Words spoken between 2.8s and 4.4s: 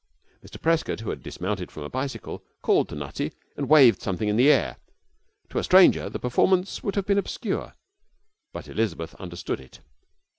to Nutty and waved something in